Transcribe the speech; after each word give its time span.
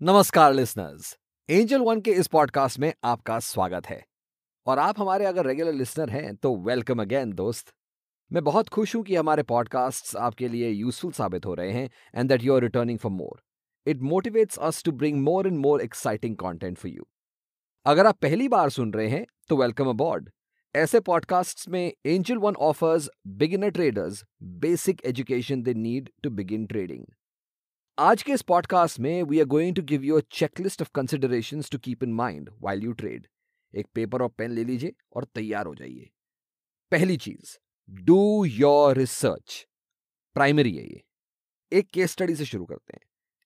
नमस्कार 0.00 0.52
listeners 0.54 1.16
angel 1.48 1.80
one 1.80 2.00
के 2.00 2.12
इस 2.12 2.26
पॉडकास्ट 2.26 2.78
में 2.78 2.92
आपका 3.04 3.38
स्वागत 3.38 3.86
है। 3.86 4.00
और 4.66 4.78
आप 4.78 4.98
हमारे 5.00 5.24
अगर 5.24 5.46
रेगुलर 5.46 5.72
लिसनर 5.72 6.10
हैं 6.10 6.34
तो 6.36 6.54
वेलकम 6.56 7.02
अगेन 7.02 7.32
दोस्त। 7.32 7.72
मैं 8.30 8.42
बहुत 8.44 8.68
खुश 8.68 8.96
हूँ 8.96 9.02
कि 9.02 9.16
हमारे 9.16 9.42
पॉडकास्ट्स 9.42 10.16
आपके 10.16 10.48
लिए 10.48 10.70
यूजफुल 10.70 11.12
साबित 11.12 11.46
हो 11.46 11.54
रहे 11.54 11.72
हैं 11.72 11.90
and 12.14 12.28
that 12.28 12.44
you 12.44 12.54
are 12.54 12.60
returning 12.60 12.98
for 12.98 13.12
more 13.12 13.40
it 13.86 14.00
motivates 14.02 14.58
us 14.58 14.82
to 14.84 14.92
bring 14.92 15.22
more 15.22 15.46
and 15.46 15.58
more 15.58 15.82
exciting 15.82 16.36
content 16.36 16.78
for 16.78 16.92
you 16.92 17.06
अगर 17.86 18.06
आप 18.06 18.18
पहली 18.18 18.48
बार 18.48 18.70
सुन 18.70 18.92
रहे 18.92 19.08
हैं 19.08 19.26
तो 19.48 19.56
वेलकम 19.56 19.88
अबॉर्ड 19.88 20.30
ऐसे 20.74 21.00
पॉडकास्ट्स 21.00 21.68
में 21.68 21.92
Angel 22.06 22.38
One 22.38 22.54
offers 22.54 23.10
beginner 23.26 23.70
traders 23.70 24.24
basic 24.42 25.04
education 25.04 25.62
they 25.62 25.74
need 25.74 26.10
to 26.22 26.30
begin 26.30 26.66
trading 26.66 27.04
आज 27.98 28.22
के 28.22 28.32
इस 28.32 28.42
पॉडकास्ट 28.42 29.00
में 29.00 29.22
we 29.22 29.38
are 29.38 29.46
going 29.46 29.76
to 29.76 29.82
give 29.82 30.04
you 30.04 30.16
a 30.16 30.20
checklist 30.32 30.82
of 30.82 30.90
consideration 30.94 31.62
to 31.72 31.78
keep 31.78 32.04
in 32.04 32.12
mind 32.12 32.50
while 32.60 32.82
you 32.82 32.92
trade 32.92 33.26
एक 33.74 33.86
paper 33.94 34.22
और 34.22 34.28
pen 34.28 34.50
ले 34.50 34.64
लीजिए 34.64 34.92
और 35.16 35.24
तैयार 35.24 35.66
हो 35.66 35.74
जाइए। 35.74 36.10
पहली 36.90 37.16
चीज़ 37.16 37.58
डू 37.90 38.44
योर 38.44 38.96
रिसर्च 38.96 39.68
प्राइमरी 40.34 40.76
है 40.76 40.84
ये। 40.84 41.02
एक 41.72 41.88
केस 41.90 42.10
स्टडी 42.10 42.34
से 42.34 42.44
शुरू 42.44 42.64
करते 42.64 42.92
हैं। 42.94 43.00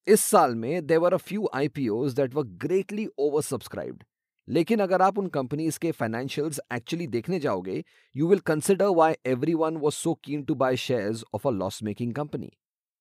इस 0.07 0.21
साल 0.21 0.55
में 0.55 0.87
there were 0.87 1.15
a 1.15 1.17
few 1.17 1.49
IPO 1.55 2.09
that 2.09 2.35
were 2.35 2.43
greatly 2.43 3.07
oversubscribed 3.43 4.05
लेकिन 4.49 4.81
अगर 4.81 5.03
आप 5.03 5.19
उन 5.19 5.27
कंपनीज़ 5.27 5.79
के 5.79 5.93
फाइनेंशियल्स 5.93 6.61
एक्चुअली 6.73 7.07
देखने 7.07 7.41
जाओगे 7.41 7.85
you 8.17 8.29
will 8.29 8.39
consider 8.39 8.87
why 8.87 9.15
everyone 9.55 9.77
was 9.77 9.95
so 9.95 10.15
keen 10.15 10.43
to 10.43 10.55
buy 10.55 10.77
share 10.77 11.23
of 11.35 11.49
a 11.49 11.51
loss 11.51 11.83
making 11.83 12.15
company 12.15 12.53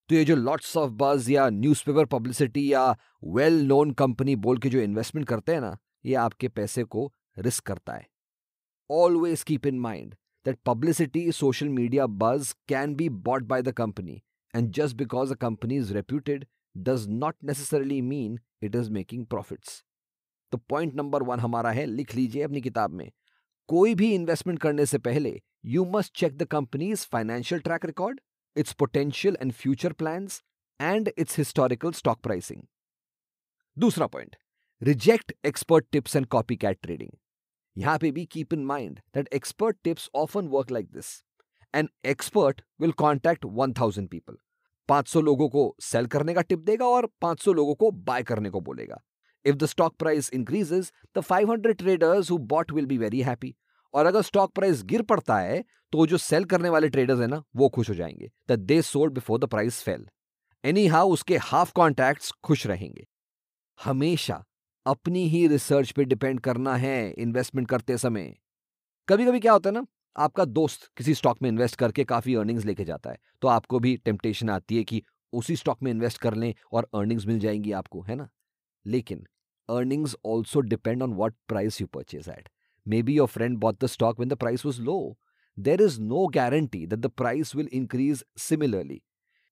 तो 0.09 0.15
ये 0.15 0.25
जो 0.25 0.35
लॉट्स 0.35 0.75
ऑफ़ 0.77 0.91
बज 0.91 1.29
या 1.29 1.49
न्यूज़पेपर 1.49 2.05
पब्लिसिटी 2.05 2.61
या 2.73 2.83
वेल 3.35 3.61
नोन 3.67 3.91
कंपनी 3.91 4.35
बोल 4.35 4.57
के 4.57 4.69
जो 4.69 4.79
इन्वेस्टमेंट 4.79 5.27
करते 5.27 5.53
हैं 5.53 5.61
ना, 5.61 5.77
ये 6.05 6.13
आपके 6.15 6.47
पैसे 6.49 6.83
को 6.83 7.11
रिस्क 7.37 7.65
करता 7.65 7.93
है। 7.93 8.05
Always 8.89 9.43
keep 9.43 9.65
in 9.67 9.79
mind 9.79 10.13
that 10.45 10.57
publicity 10.65 11.31
social 11.31 11.69
media 11.69 12.05
buzz 12.21 12.53
can 12.69 12.93
be 12.95 13.09
bought 13.09 13.43
by 13.43 13.61
the 13.61 13.71
company 13.71 14.21
and 14.53 14.71
just 14.73 14.95
because 14.97 15.33
a 15.33 15.35
company 15.37 15.77
is 15.77 15.93
reputed 15.93 16.45
does 16.75 17.07
not 17.09 17.35
necessarily 17.43 18.01
mean 18.03 18.39
it 18.63 18.75
is 18.75 18.89
making 18.91 19.25
profits 19.25 19.83
तो 20.51 20.57
point 20.59 20.95
number 20.95 21.23
one 21.23 21.39
हमारा 21.39 21.71
है, 21.71 21.85
लिख 21.85 22.15
लीजिए 22.15 22.43
अपनी 22.43 22.61
किताब 22.61 22.93
में। 22.93 23.11
कोई 23.69 23.95
भी 23.95 24.13
इन्वेस्टमेंट 24.13 24.59
करने 24.59 24.85
से 24.85 24.97
पहले 24.99 25.39
you 25.65 25.85
must 25.93 26.15
check 26.17 26.37
the 26.37 26.43
company's 26.47 27.05
financial 27.11 27.61
track 27.61 27.85
record 27.85 28.19
its 28.57 28.73
potential 28.73 29.37
and 29.39 29.55
future 29.55 29.93
plans, 29.93 30.41
and 30.79 31.11
its 31.17 31.35
historical 31.35 31.93
stock 31.93 32.21
pricing. 32.21 32.65
दूसरा 33.77 34.07
point 34.07 34.35
reject 34.81 35.33
expert 35.45 35.85
tips 35.91 36.15
and 36.15 36.25
copycat 36.55 36.77
trading 36.81 37.09
यहाँ 37.75 37.97
पे 37.97 38.11
भी 38.11 38.25
keep 38.25 38.53
in 38.53 38.63
mind 38.65 38.99
that 39.15 39.27
expert 39.33 39.77
tips 39.83 40.09
often 40.15 40.47
work 40.47 40.71
like 40.71 40.91
this 40.91 41.11
an 41.73 41.89
expert 42.05 42.61
will 42.81 42.91
contact 43.01 43.45
1000 43.45 44.07
people 44.07 44.37
500 44.89 45.21
लोगों 45.23 45.49
को 45.49 45.75
cell 45.81 46.07
करने 46.07 46.33
का 46.33 46.41
tip 46.41 46.59
देगा 46.59 46.85
और 46.85 47.09
500 47.21 47.53
लोगों 47.53 47.75
को 47.75 47.91
बाय 48.09 48.23
करने 48.23 48.49
को 48.49 48.61
बोलेगा. 48.61 49.01
If 49.45 49.55
the 49.55 49.65
stock 49.65 49.95
price 49.99 50.29
increases 50.33 50.91
the 51.17 51.23
500 51.23 51.73
traders 51.77 52.31
who 52.31 52.37
bought 52.53 52.71
will 52.71 52.85
be 52.85 52.97
very 52.97 53.21
happy 53.21 53.55
और 53.93 54.05
अगर 54.05 54.21
स्टॉक 54.21 54.53
प्राइस 54.53 54.83
गिर 54.83 55.01
पड़ता 55.01 55.37
है 55.39 55.63
तो 55.93 56.05
जो 56.07 56.17
सेल 56.17 56.45
करने 56.45 56.69
वाले 56.69 56.89
ट्रेडर्स 56.89 57.19
है 57.19 57.27
ना, 57.27 57.43
वो 57.55 57.69
खुश 57.69 57.89
हो 57.89 57.95
जाएँगे। 57.95 58.29
That 58.47 58.59
they 58.59 58.81
sold 58.81 59.13
before 59.13 59.39
the 59.39 59.45
price 59.45 59.81
fell 59.83 60.07
anyhow 60.87 61.09
उसके 61.09 61.37
हाफ़ 61.37 61.71
कॉन्टैक्ट्स 61.73 62.31
खुश 62.43 62.65
रहेंगे। 62.67 63.05
हमेशा 63.79 64.43
अपनी 64.85 65.27
ही 65.29 65.47
रिसर्च 65.47 65.91
पे 65.91 66.03
डिपेंड 66.05 66.39
करना 66.39 66.75
है 66.75 67.11
इन्वेस्टमेंट 67.11 67.67
करते 67.67 67.97
समय। 67.97 68.33
कभी 69.07 69.25
कभी 69.25 69.39
क्या 69.39 69.53
होता 69.53 69.69
है 69.69 69.73
ना, 69.73 69.85
आपका 70.15 70.45
दोस्त 70.45 70.89
किसी 70.97 71.13
स्टॉक 71.13 71.41
में 71.41 71.49
इन्वेस्ट 71.49 71.75
करके 71.75 72.03
काफ़ी 72.03 72.35
अर्निंग्स 72.35 72.65
लेके 72.65 72.85
जाता 72.85 73.09
है 73.09 73.17
तो 73.41 73.47
आपको 73.47 73.79
भी 73.79 73.95
टेम्पटेशन 73.97 74.49
आती 74.49 74.77
है 74.77 74.83
कि 74.83 75.01
उसी 75.33 75.55
स्टॉक 75.55 75.83
में 75.83 75.91
इन्वेस्ट 75.91 76.17
कर 76.17 76.33
लें 76.33 76.53
और 76.71 76.87
अर्निंग्स 76.95 77.25
मिल 77.25 77.39
जाएँगी 77.39 77.71
आपको, 77.71 78.01
है 78.01 78.15
ना? 78.15 78.29
लेकिन 78.85 79.25
earnings 79.69 80.15
also 80.25 80.59
depend 80.61 81.03
on 81.03 81.13
what 81.13 81.35
price 81.47 81.81
you 81.81 81.87
purchase 81.87 82.29
at 82.29 82.49
Maybe 82.87 83.13
your 83.13 83.27
friend 83.27 83.59
bought 83.59 83.79
the 83.79 83.87
stock 83.89 84.17
when 84.17 84.29
the 84.29 84.37
price 84.37 84.63
was 84.63 84.79
low. 84.79 85.17
There 85.57 85.81
is 85.81 85.99
no 85.99 86.27
guarantee 86.27 86.85
that 86.85 87.01
the 87.01 87.09
price 87.11 87.53
will 87.53 87.67
increase 87.71 88.23
similarly. 88.37 89.03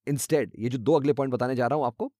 Instead, 0.06 0.52
ये 0.58 0.68
जो 0.68 0.78
दो 0.78 0.92
अगले 0.92 1.12
point 1.12 1.32
बताने 1.32 1.54
जा 1.54 1.66
रहा 1.66 1.78
हूँ 1.78 1.86
आपको 1.86 2.12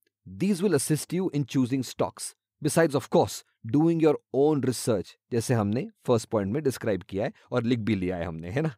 will 0.61 0.75
assist 0.75 1.13
you 1.13 1.29
in 1.33 1.45
choosing 1.45 1.83
stocks. 1.83 2.35
Besides, 2.61 2.95
of 2.95 3.09
course, 3.09 3.43
doing 3.65 3.99
your 3.99 4.15
own 4.35 4.61
research, 4.61 5.15
जैसे 5.31 5.53
हमने 5.53 5.87
फ़र्स्ट 6.07 6.29
पॉइंट 6.29 6.53
में 6.53 6.63
डिस्क्राइब 6.63 7.03
किया 7.09 7.25
है 7.25 7.33
और 7.51 7.63
लिख 7.63 7.79
भी 7.79 7.95
लिया 7.95 8.17
है 8.17 8.25
हमने 8.25 8.49
है 8.49 8.61
ना 8.61 8.75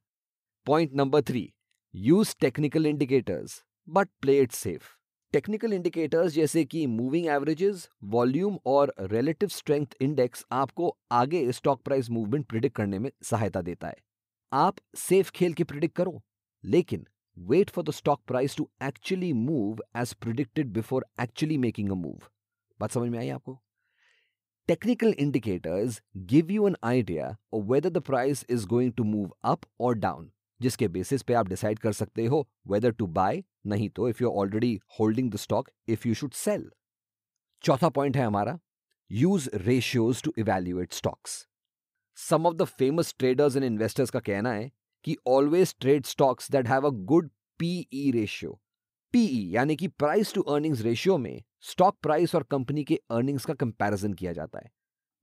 point 0.65 0.93
number 0.95 1.21
three 1.21 1.47
use 1.95 2.35
technical 2.41 2.85
indicators 2.85 3.63
but 3.89 4.09
play 4.21 4.39
it 4.41 4.51
safe 4.51 4.98
technical 5.33 5.73
indicators 5.73 6.31
जैसे 6.33 6.63
कि 6.65 6.85
मूविंग 6.87 7.25
एवरेजेस, 7.27 7.87
वॉल्यूम 8.03 8.57
और 8.65 8.93
रिलेटिव 9.01 9.49
स्ट्रेंथ 9.49 9.93
इंडेक्स 10.01 10.45
आपको 10.51 10.95
आगे 11.11 11.51
स्टॉक 11.51 11.81
प्राइस 11.85 12.09
मूवमेंट 12.09 12.45
प्रिडिक्ट 12.45 12.75
करने 12.75 12.99
में 12.99 13.09
सहायता 13.23 13.61
देता 13.61 13.87
है। 13.87 13.95
आप 14.51 14.75
सेफ़ 14.97 15.31
खेल 15.31 15.53
के 15.53 15.63
प्रिडिक्ट 15.63 15.95
करो 15.95 16.21
लेकिन 16.63 17.05
wait 17.37 17.69
for 17.69 17.83
the 17.83 17.91
stock 17.91 18.21
price 18.27 18.55
to 18.57 18.69
actually 18.83 19.31
move 19.33 19.83
as 19.97 20.13
predicted 20.15 20.71
before 20.73 21.05
actually 21.21 21.57
making 21.57 21.91
a 21.91 21.95
move. 21.95 22.19
बात 22.79 22.91
समझ 22.91 23.09
में 23.09 23.19
आई 23.19 23.29
आपको? 23.29 23.59
Technical 24.69 25.13
indicators 25.19 26.01
give 26.33 26.51
you 26.51 26.67
an 26.67 26.75
idea 26.85 27.35
whether 27.55 27.89
the 27.89 28.01
price 28.01 28.45
is 28.49 28.67
going 28.67 28.93
to 28.93 29.03
move 29.03 29.31
up 29.43 29.65
और 29.79 29.95
डाउन। 29.97 30.31
जिसके 30.61 30.87
basis 30.87 31.21
पे 31.21 31.33
आप 31.33 31.47
decide 31.47 31.79
कर 31.79 31.93
सकते 31.93 32.25
हो 32.25 32.49
वेदर 32.67 32.91
टू 32.91 33.07
बाय 33.07 33.43
नहीं 33.65 33.89
तो 33.89 34.09
if 34.09 34.23
you 34.23 34.29
already 34.29 34.79
holding 34.99 35.31
the 35.31 35.35
stock 35.35 35.69
if 35.87 36.07
you 36.07 36.13
should 36.13 36.31
sell 36.31 36.71
चौथा 37.63 37.89
पॉइंट 37.89 38.17
है 38.17 38.25
हमारा 38.25 38.59
use 39.11 39.49
ratios 39.55 40.23
to 40.23 40.33
evaluate 40.37 40.93
stocks 40.93 41.47
some 42.15 42.45
of 42.45 42.55
the 42.55 42.63
famous 42.63 43.15
traders 43.19 43.55
and 43.55 43.65
investors 43.65 44.09
का 44.09 44.19
कहना 44.19 44.53
है 44.53 44.71
कि 45.03 45.17
always 45.27 45.75
trade 45.79 46.05
stocks 46.05 46.51
that 46.51 46.67
have 46.67 46.87
a 46.87 46.89
good 46.89 47.29
PE 47.59 48.11
ratio 48.11 48.59
PE 49.11 49.49
यानी 49.49 49.75
कि 49.75 49.87
price 49.87 50.33
to 50.33 50.41
earnings 50.41 50.81
ratio 50.81 51.17
में 51.17 51.43
स्टॉक 51.61 51.97
प्राइस 52.01 52.35
और 52.35 52.43
कंपनी 52.43 52.83
के 52.83 52.99
अर्निंग्स 53.11 53.45
का 53.45 53.53
कंपैरिजन 53.53 54.13
किया 54.13 54.33
जाता 54.33 54.59
है। 54.59 54.71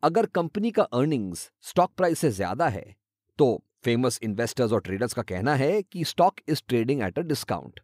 अगर 0.03 0.27
कंपनी 0.27 0.71
का 0.71 0.83
अर्निंग्स 0.83 1.53
स्टॉक 1.61 1.93
प्राइस 1.97 2.19
से 2.19 2.31
ज़्यादा 2.31 2.69
है 2.69 2.97
तो 3.39 3.65
फ़ेमस 3.85 4.19
इन्वेस्टर्स 4.23 4.73
और 4.73 4.81
ट्रेडर्स 4.81 5.13
का 5.13 5.23
कहना 5.23 5.55
है 5.55 5.83
कि 5.83 6.05
stock 6.05 6.41
is 6.49 6.63
trading 6.69 7.03
at 7.03 7.19
a 7.19 7.23
discount 7.23 7.81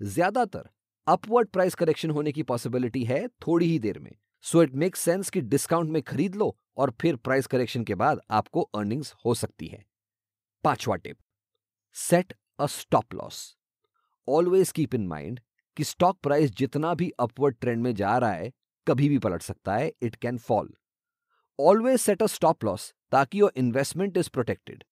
ज़्यादातर 0.00 0.68
अपवर्ड 1.06 1.48
प्राइस 1.48 1.74
करेक्शन 1.74 2.10
होने 2.10 2.32
की 2.32 2.42
पॉसिबिलिटी 2.42 3.04
है 3.04 3.26
थोड़ी 3.46 3.66
ही 3.66 3.78
देर 3.78 3.98
में। 3.98 4.14
सो 4.44 4.62
इट 4.62 4.74
मेक्स 4.74 5.00
सेंस 5.00 5.30
कि 5.30 5.40
डिस्काउंट 5.40 5.90
में 5.90 6.02
खरीद 6.02 6.34
लो 6.34 6.56
और 6.76 6.92
फिर 7.00 7.16
प्राइस 7.16 7.46
करेक्शन 7.46 7.84
के 7.84 7.94
बाद 7.94 8.20
आपको 8.30 8.62
अर्निंग्स 8.74 9.12
हो 9.24 9.34
सकती 9.34 9.66
है। 9.66 9.84
पांचवा 10.64 10.96
tip 10.96 11.16
set 11.96 12.34
a 12.58 12.66
stop 12.66 13.14
loss 13.14 13.56
always 14.28 14.72
keep 14.72 14.94
in 14.94 15.06
mind 15.06 15.40
कि 15.76 15.84
स्टॉक 15.84 16.18
प्राइस 16.22 16.50
जितना 16.50 16.94
भी 16.94 17.10
अपवर्ड 17.20 17.56
ट्रेंड 17.60 17.82
में 17.82 17.94
जा 17.94 18.16
रहा 18.18 18.32
है, 18.32 18.52
कभी 18.86 19.08
भी 19.08 19.18
पलट 19.18 19.42
सकता 19.42 19.74
है 19.74 19.92
it 20.02 20.16
can 20.16 20.38
fall 20.38 20.72
always 21.58 22.00
set 22.00 22.22
a 22.22 22.26
stop 22.28 22.64
loss 22.64 22.92
ताकि 23.12 23.40
योर 23.40 23.52
इन्वेस्टमेंट 23.56 24.16
इज़ 24.16 24.30
प्रोटेक्टेड 24.30 24.84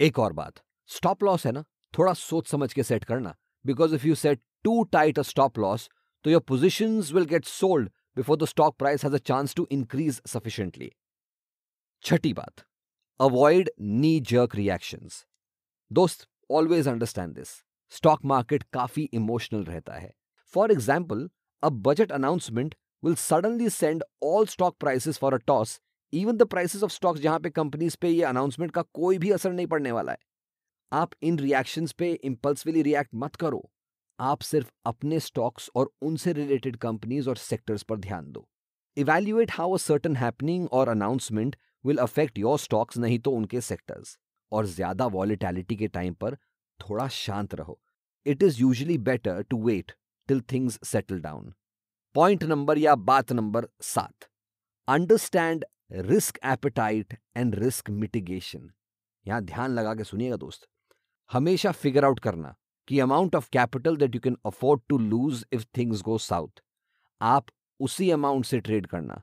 एक 0.00 0.18
और 0.18 0.32
बात 0.32 0.54
स्टॉप 0.90 1.22
लॉस 1.24 1.44
है 1.46 1.50
ना, 1.52 1.62
थोड़ा 1.94 2.12
सोच 2.12 2.46
समझ 2.48 2.72
के 2.72 2.82
सेट 2.82 3.04
करना 3.04 3.34
because 3.64 3.94
if 3.94 4.06
you 4.06 4.14
set 4.14 4.40
too 4.64 4.82
tight 4.92 5.18
a 5.18 5.22
stop 5.22 5.58
loss 5.58 5.88
तो 6.24 6.30
your 6.30 6.40
position 6.48 6.98
will 7.14 7.24
get 7.24 7.44
sold 7.44 7.90
before 8.16 8.36
the 8.36 8.44
stock 8.44 8.76
price 8.78 9.04
has 9.04 9.14
a 9.14 9.18
chance 9.18 9.54
to 9.54 9.66
increase 9.72 10.20
sufficiently 10.28 10.90
छठी 12.04 12.32
बात 12.34 12.64
अवॉइड 13.20 13.70
नी 13.80 14.18
जर्क 14.30 14.54
रिएक्शन 14.56 15.08
दोस्त 15.90 16.26
always 16.50 16.88
understand 16.88 17.34
this 17.34 17.48
stock 17.92 18.24
market 18.24 18.62
काफ़ी 18.72 19.08
emotional 19.12 19.64
रहता 19.64 19.94
है. 19.94 20.12
For 20.54 20.72
example 20.72 21.28
a 21.62 21.68
budget 21.86 22.12
announcement 22.12 22.74
will 23.02 23.14
suddenly 23.14 23.70
send 23.70 24.04
all 24.22 24.46
stock 24.46 24.76
prices 24.80 25.18
for 25.18 25.34
a 25.34 25.38
toss 25.46 25.80
even 26.14 26.36
the 26.36 26.42
prices 26.44 26.82
of 26.82 26.92
stocks 26.92 27.20
जहाँ 27.20 27.38
पे 27.40 27.50
companies 27.50 27.96
पे 28.00 28.08
ये 28.08 28.22
announcement 28.24 28.72
का 28.72 28.82
कोई 28.94 29.18
भी 29.18 29.30
असर 29.30 29.52
नहीं 29.52 29.66
पड़ने 29.66 29.92
वाला 29.92 30.12
है। 30.12 30.18
आप 30.92 31.10
इन 31.22 31.38
रिएक्शंस 31.38 31.92
पे 31.92 32.12
इंपल्सिवली 32.14 32.82
रिएक्ट 32.82 33.10
मत 33.14 33.36
करो। 33.36 33.62
आप 34.18 34.40
सिर्फ़ 34.42 34.70
अपने 34.86 35.20
स्टॉक्स 35.20 35.70
और 35.76 35.90
उनसे 36.02 36.32
रिलेटेड 36.32 36.76
कंपनीज़ 36.76 37.28
और 37.28 37.36
सेक्टर्स 37.36 37.82
पर 37.82 37.96
ध्यान 37.98 38.30
दो। 38.32 38.46
Evaluate 38.96 39.50
how 39.52 39.72
a 39.72 39.76
certain 39.78 40.16
happening 40.16 40.68
और 40.72 40.88
announcement 40.88 41.56
will 41.84 41.98
affect 41.98 42.38
your 42.38 42.58
stocks 42.58 42.98
नहीं 42.98 43.18
तो 43.18 43.30
उनके 43.30 43.60
सेक्टर्स 43.62 44.16
और 44.52 44.66
ज़्यादा 44.66 45.06
वॉलिटैलिटी 45.08 45.76
के 45.76 45.88
टाइम 45.88 46.14
पर 46.14 46.36
थोड़ा 46.80 47.08
शांत 47.08 47.54
रहो। 47.54 47.78
It 48.26 48.42
is 48.42 48.60
usually 48.60 48.98
better 49.00 49.42
to 49.42 49.62
wait 49.64 49.92
till 50.28 50.40
things 50.52 50.78
settle 50.84 51.20
down 51.20 51.52
point 52.14 52.44
number 52.44 52.78
या 52.78 52.94
बात 52.94 53.32
नंबर 53.32 53.68
सात। 53.82 54.28
Understand 54.88 55.64
risk 55.90 56.38
appetite 56.44 57.14
and 57.36 57.54
risk 57.54 57.90
mitigation 57.90 58.70
यहाँ 59.26 59.40
ध्यान 59.42 59.70
लगा 59.70 59.94
के 59.94 60.04
सुनिएगा 60.04 60.36
दोस्त। 60.36 60.66
हमेशा 61.30 61.72
फिगर 61.72 62.04
आउट 62.04 62.20
करना 62.20 62.54
कि 62.88 62.98
amount 63.00 63.34
of 63.34 63.48
capital 63.52 63.96
that 63.96 64.14
you 64.14 64.20
can 64.20 64.36
afford 64.46 64.80
to 64.88 64.98
lose 64.98 65.44
if 65.52 65.64
things 65.76 66.02
go 66.02 66.16
south 66.18 66.62
आप 67.20 67.46
उसी 67.80 68.10
अमाउंट 68.10 68.44
से 68.44 68.60
ट्रेड 68.60 68.86
करना। 68.86 69.20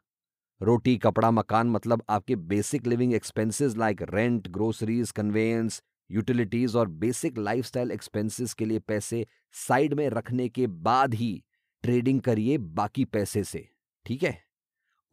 रोटी, 0.61 0.97
कपड़ा, 0.97 1.31
मकान 1.31 1.69
मतलब 1.69 2.03
आपके 2.09 2.35
basic 2.35 2.87
living 2.87 3.13
expenses 3.13 3.75
like 3.77 4.01
rent 4.13 4.47
groceries 4.47 5.11
conveyance 5.11 5.81
utilities 6.09 6.75
और 6.75 6.87
बेसिक 6.87 7.37
लाइफस्टाइल 7.37 7.91
एक्सपेंसेस 7.91 8.53
के 8.53 8.65
लिए 8.65 8.79
पैसे 8.79 9.25
साइड 9.55 9.93
में 9.93 10.07
रखने 10.09 10.47
के 10.49 10.67
बाद 10.67 11.13
ही 11.13 11.33
ट्रेडिंग 11.83 12.21
करिए 12.21 12.57
बाकी 12.57 13.05
पैसे 13.05 13.43
से। 13.43 13.67
ठीक 14.05 14.23
है? 14.23 14.50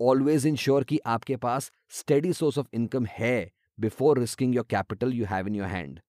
ऑलवेज 0.00 0.46
इंश्योर 0.46 0.84
कि 0.84 0.98
आपके 1.06 1.36
पास 1.36 1.70
स्टेडी 1.90 2.32
सोर्स 2.32 2.58
ऑफ़ 2.58 2.66
इनकम 2.74 3.06
है 3.10 3.50
before 3.78 4.18
risking 4.18 4.54
your 4.54 4.64
capital 4.70 5.12
you 5.12 5.26
have 5.26 5.46
in 5.46 5.54
your 5.54 5.68
hand 5.68 6.00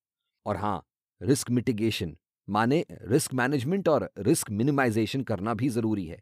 और 0.46 0.58
हाँ 0.58 0.82
रिस्क 1.22 1.50
मिटिगेशन 1.52 2.16
माने 2.48 2.86
रिस्क 2.92 3.34
मैनेजमेंट 3.34 3.88
और 3.88 4.10
रिस्क 4.20 4.50
मिनिमाइजेशन 4.52 5.24
करना 5.24 5.54
भी 5.54 5.70
ज़रूरी 5.70 6.06
है। 6.06 6.22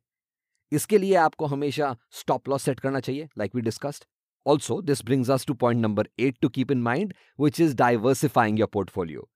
इसके 0.71 0.97
लिए 0.97 1.15
आपको 1.15 1.45
हमेशा 1.45 1.95
स्टॉप 2.11 2.49
लॉस 2.49 2.63
सेट 2.63 2.79
करना 2.79 2.99
चाहिए 2.99 3.27
like 3.37 3.55
we 3.55 3.61
discussed 3.61 4.05
also 4.45 4.81
this 4.81 5.03
brings 5.05 5.29
us 5.29 5.45
to 5.45 5.53
point 5.53 5.81
number 5.81 6.09
eight 6.19 6.37
to 6.41 6.49
keep 6.49 6.71
in 6.71 6.81
mind 6.81 7.13
which 7.39 7.59
is 7.61 7.75
diversifying 7.75 8.59
your 8.59 8.69
portfolio 8.73 9.29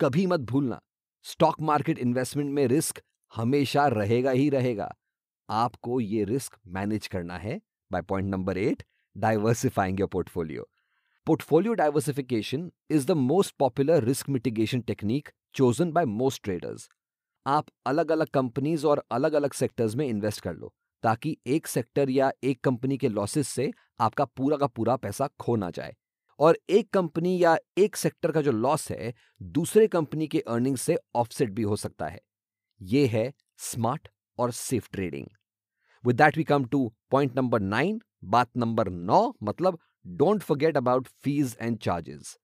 कभी 0.00 0.26
मत 0.26 0.40
भूलना 0.50 0.80
स्टॉक 1.24 1.60
मार्केट 1.60 1.98
इन्वेस्टमेंट 1.98 2.50
में 2.50 2.66
रिस्क 2.66 3.00
हमेशा 3.32 3.86
रहेगा 3.88 4.30
ही 4.30 4.48
रहेगा। 4.50 4.94
आपको 5.50 6.00
ये 6.00 6.24
रिस्क 6.24 6.58
मैनेज 6.66 7.06
करना 7.06 7.38
है 7.38 7.60
by 7.92 8.02
point 8.02 8.28
number 8.28 8.58
eight, 8.58 8.82
diversifying 9.16 10.00
your 10.00 10.08
portfolio. 10.08 10.68
Portfolio 11.26 11.74
diversification 11.74 12.70
is 12.90 13.06
the 13.06 13.10
most 13.10 13.54
popular 13.58 14.04
risk 14.04 14.28
mitigation 14.28 14.80
technique 14.80 15.28
chosen 15.54 15.92
by 15.92 16.04
most 16.04 16.42
traders. 16.44 16.88
आप 17.46 17.66
अलग 17.86 18.12
अलग 18.12 18.26
कंपनीज़ 18.26 18.86
और 18.86 19.04
अलग 19.10 19.32
अलग 19.32 19.52
सेक्टर्स 19.52 19.94
में 19.94 20.06
इन्वेस्ट 20.08 20.40
कर 20.40 20.54
लो, 20.54 20.74
ताकि 21.02 21.36
एक 21.46 21.66
सेक्टर 21.66 22.10
या 22.10 22.32
एक 22.44 22.60
कंपनी 22.60 22.98
के 22.98 23.08
लॉसेस 23.08 23.48
से 23.48 23.72
आपका 24.00 24.24
पूरा 24.24 24.56
का 24.56 24.66
पूरा 24.66 24.96
पैसा 24.96 25.28
खो 25.40 25.56
ना 25.56 25.70
जाए। 25.70 25.94
और 26.38 26.58
एक 26.70 26.90
कंपनी 26.90 27.44
या 27.44 27.56
एक 27.78 27.96
सेक्टर 27.96 28.32
का 28.32 28.40
जो 28.42 28.52
लॉस 28.52 28.90
है, 28.90 29.14
दूसरे 29.42 29.86
कंपनी 29.86 30.26
के 30.26 30.40
अर्निंग 30.40 30.76
से 30.76 30.98
ऑफसेट 31.14 31.50
भी 31.50 31.62
हो 31.62 31.76
सकता 31.76 32.08
है। 32.08 32.20
ये 32.82 33.06
है 33.06 33.32
स्मार्ट 33.58 34.08
और 34.38 34.50
safe 34.52 34.88
trading 34.92 35.26
with 36.04 36.16
that 36.16 36.36
we 36.36 36.44
come 36.44 36.64
to 36.64 36.92
point 37.10 37.36
number 37.36 37.60
nine 37.60 38.00
बात 38.24 38.50
नंबर 38.56 38.88
नौ 38.90 39.20
मतलब 39.42 39.78
don't 40.06 40.42
forget 40.42 40.76
about 40.76 41.08
fees 41.24 41.56
and 41.60 41.78
charges 41.78 42.36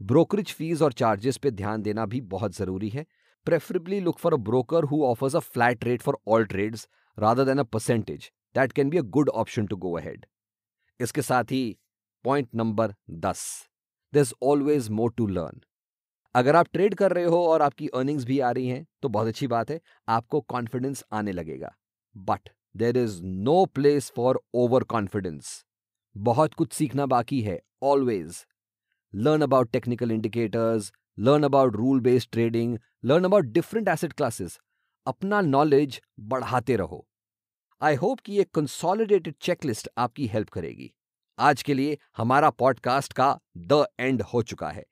brokerage 0.00 0.52
fees 0.54 0.82
और 0.82 0.92
चार्जेस 0.92 1.36
पे 1.36 1.50
ध्यान 1.50 1.82
देना 1.82 2.04
भी 2.06 2.20
बहुत 2.32 2.56
ज़रूरी 2.56 2.88
है. 2.88 3.04
Preferably 3.46 4.00
look 4.00 4.18
for 4.18 4.34
a 4.34 4.36
broker 4.36 4.84
who 4.84 5.02
offers 5.04 5.36
a 5.36 5.38
flat 5.38 5.84
rate 5.84 6.02
for 6.02 6.18
all 6.28 6.44
trades 6.44 6.88
rather 7.18 7.44
than 7.44 7.58
a 7.58 7.62
percentage 7.62 8.30
that 8.54 8.72
can 8.72 8.90
be 8.90 8.98
a 8.98 9.02
good 9.16 9.28
option 9.42 9.66
to 9.66 9.76
go 9.76 9.96
ahead 9.98 10.26
इसके 11.00 11.22
साथ 11.22 11.52
ही 11.52 11.78
पॉइंट 12.24 12.48
नंबर 12.54 12.94
दस. 13.10 13.44
दस 14.12 14.32
ऑलवेज 14.42 14.88
मोर 14.90 15.12
टू 15.16 15.26
लर्न 15.26 15.60
अगर 16.34 16.56
आप 16.56 16.68
trade 16.72 16.94
कर 16.94 17.12
रहे 17.12 17.24
हो 17.24 17.44
और 17.46 17.62
आपकी 17.62 17.88
अर्निंग्स 17.88 18.24
भी 18.24 18.38
आ 18.40 18.50
रही 18.50 18.68
हैं 18.68 18.86
तो 19.02 19.08
बहुत 19.08 19.28
अच्छी 19.28 19.46
बात 19.46 19.70
है, 19.70 19.80
आपको 20.08 20.40
कॉन्फिडेंस 20.40 21.04
आने 21.12 21.32
लगेगा। 21.32 21.74
But 22.14 22.48
there 22.74 22.96
is 22.96 23.22
no 23.22 23.64
place 23.66 24.10
for 24.16 24.40
overconfidence 24.84 25.64
बहुत 26.16 26.54
कुछ 26.54 26.72
सीखना 26.72 27.06
बाकी 27.06 27.40
है 27.42 27.60
always 27.82 28.44
learn 29.14 29.42
about 29.42 29.70
technical 29.70 30.10
indicators 30.10 30.92
learn 31.18 31.42
about 31.42 31.76
rule 31.76 32.00
based 32.00 32.30
trading 32.32 32.76
learn 33.04 33.24
about 33.24 33.44
different 33.46 33.88
asset 33.88 34.12
classes 34.12 34.58
अपना 35.06 35.40
नॉलेज 35.40 36.00
बढ़ाते 36.20 36.76
रहो। 36.76 37.06
आई 37.80 37.94
होप 37.94 38.20
कि 38.20 38.32
ये 38.32 38.44
कंसोलिडेटेड 38.54 39.34
चेकलिस्ट 39.40 39.88
आपकी 39.98 40.26
हेल्प 40.26 40.48
करेगी। 40.48 40.90
आज 41.38 41.62
के 41.62 41.74
लिए 41.74 41.98
हमारा 42.16 42.50
पॉडकास्ट 42.52 43.12
का 43.12 43.38
द 43.58 43.84
एंड 44.00 44.22
हो 44.24 44.42
चुका 44.42 44.70
है। 44.70 44.84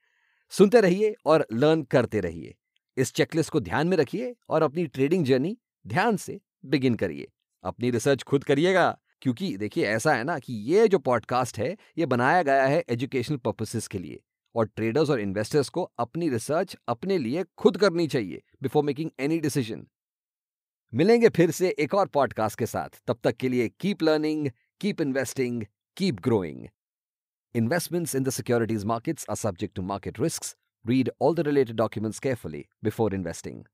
सुनते 0.50 0.80
रहिए 0.80 1.14
और 1.26 1.46
लर्न 1.52 1.82
करते 1.82 2.20
रहिए। 2.20 2.54
इस 2.96 3.12
चेकलिस्ट 3.12 3.50
को 3.50 3.60
ध्यान 3.60 3.88
में 3.88 3.96
रखिए 3.96 4.34
और 4.48 4.62
अपनी 4.62 4.86
ट्रेडिंग 4.86 5.24
जर्नी 5.24 5.56
ध्यान 5.86 6.16
से 6.16 6.40
बिगिन 6.64 6.94
करिए। 6.94 7.28
अपनी 7.64 7.90
रिसर्च 7.90 8.22
खुद 8.22 8.44
करिएगा, 8.44 8.98
क्योंकि 9.22 9.56
देखिए 9.56 9.86
ऐसा 9.86 10.14
है 10.14 10.24
ना 10.24 10.38
कि 10.38 10.52
ये 10.52 10.88
जो 10.88 10.98
पॉडकास्ट 10.98 11.58
है, 11.58 11.76
ये 11.98 12.06
बनाया 12.06 12.42
गया 12.42 12.66
है 12.66 12.84
एजुकेशनल 12.88 13.36
पर्पसेस 13.36 13.88
के 13.88 13.98
लिए 13.98 14.20
और 14.54 14.66
ट्रेडर्स 14.66 15.10
और 15.10 15.20
इन्वेस्टर्स 15.20 15.68
को 15.68 15.82
अपनी 15.98 16.28
रिसर्च 16.28 16.76
अपने 16.88 17.18
लिए 17.18 17.44
खुद 17.58 17.76
करनी 17.76 18.06
चाहिए 18.06 18.42
बिफोर 18.62 18.84
मेकिंग 18.84 19.10
एनी 19.20 19.38
डिसीज़न। 19.38 19.86
मिलेंगे 20.94 21.28
फिर 21.28 21.50
से 21.50 21.74
एक 21.78 21.94
और 21.94 22.06
पॉडकास्ट 22.06 22.58
के 22.58 22.66
साथ। 22.66 23.02
तब 23.06 23.18
तक 23.24 23.36
के 23.36 23.48
लिए 23.48 23.68
keep 23.68 24.02
learning, 24.02 24.50
keep 24.80 25.00
investing, 25.00 25.64
keep 25.96 26.20
growing. 26.20 26.66
Investments 27.56 28.14
in 28.14 28.24
the 28.24 28.30
securities 28.30 28.84
markets 28.84 29.24
are 29.30 29.34
subject 29.34 29.74
to 29.76 29.80
market 29.80 30.18
risks. 30.18 30.56
Read 30.84 31.08
all 31.18 31.32
the 31.32 31.42
related 31.42 31.74
documents 31.76 32.20
carefully 32.20 32.68
before 32.82 33.14
investing. 33.14 33.64